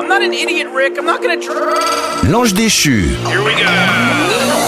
[0.00, 0.98] I'm not an idiot, Rick.
[0.98, 1.40] I'm not gonna.
[1.40, 3.16] Tr- L'ange déchu.
[3.28, 4.63] Here we go.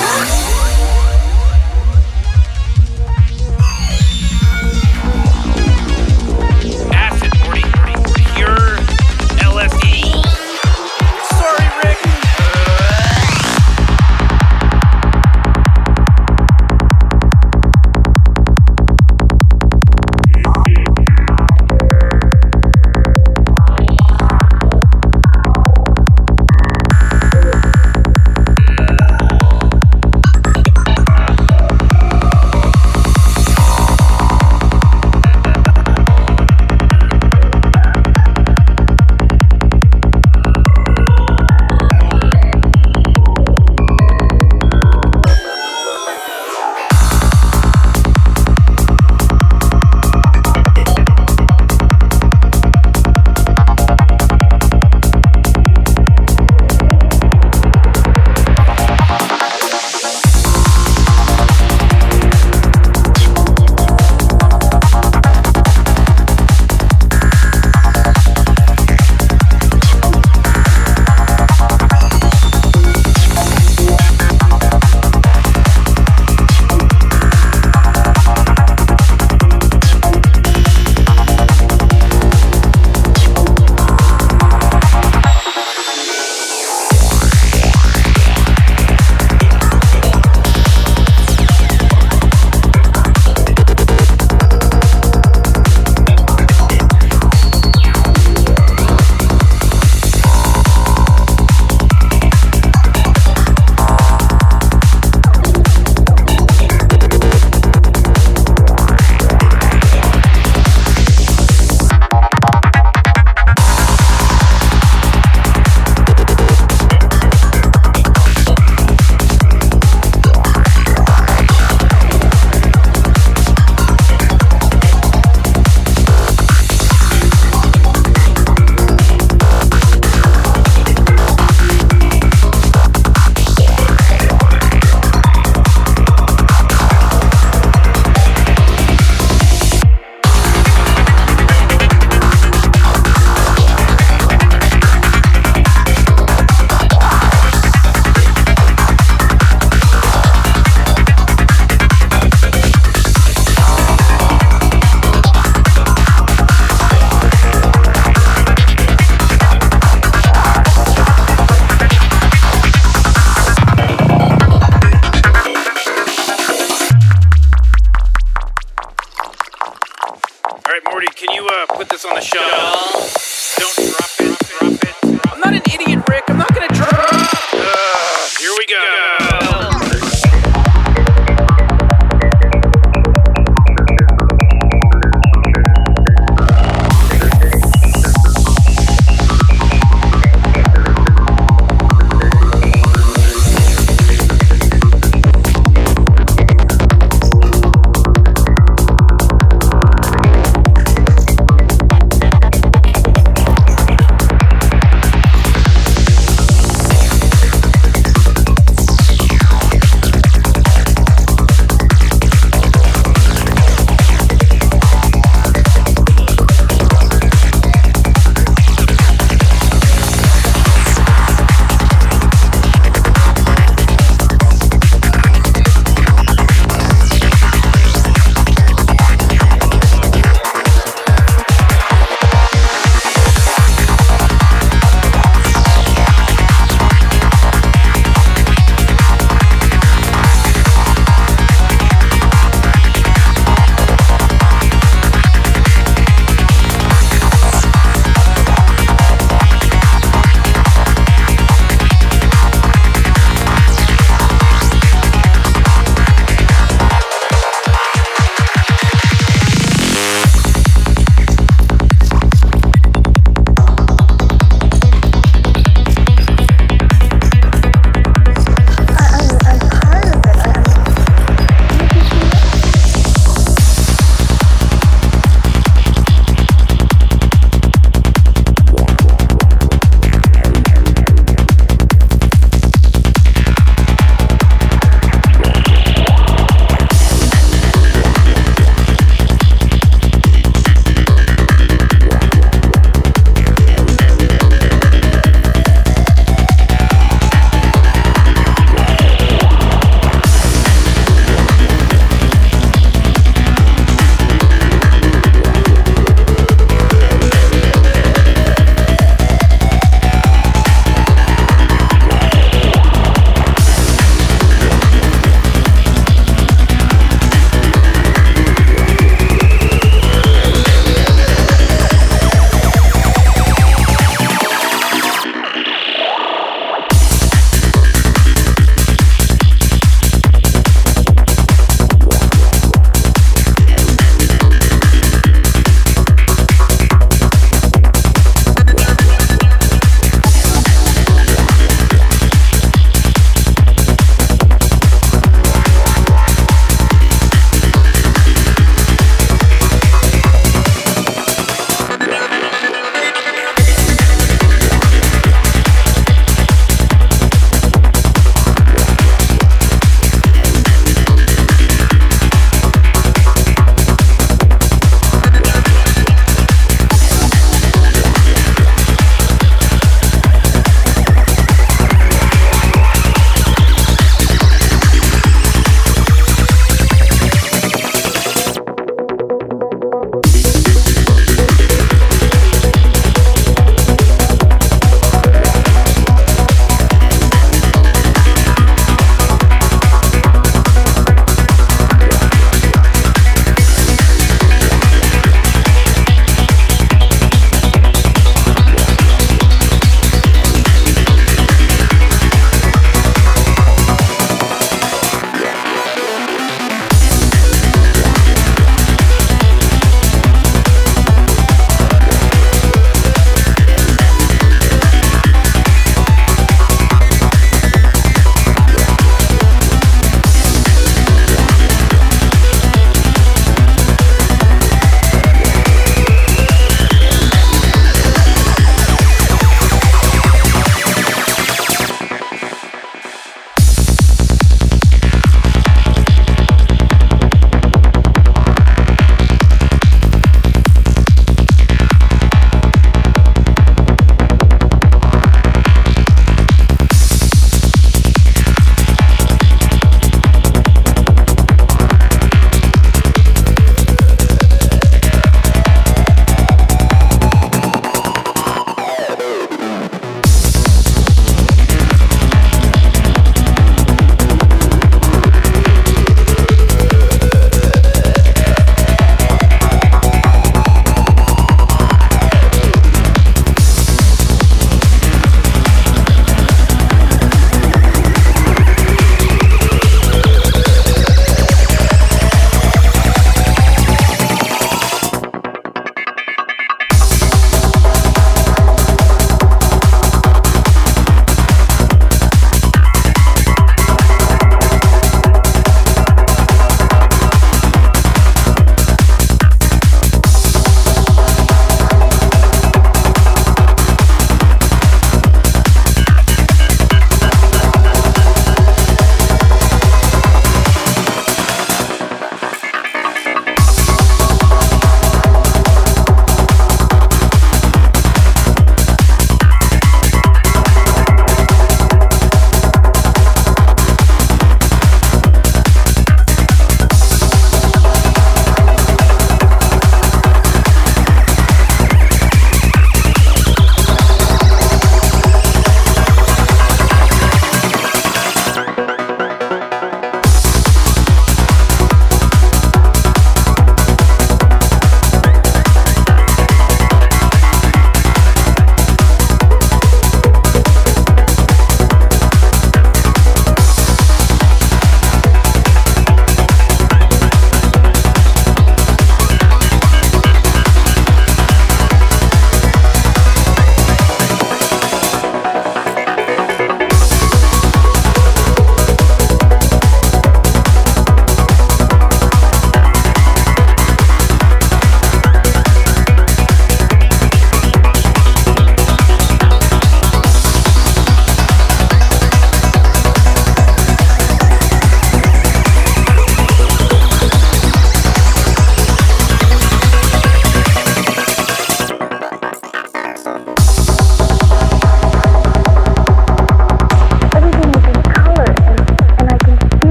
[172.08, 172.55] On the shelf?